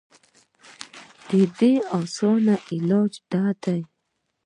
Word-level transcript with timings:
د 1.27 1.31
دې 1.57 1.71
اسان 1.97 2.45
علاج 2.73 3.13
دا 3.31 3.45
دے 3.63 3.79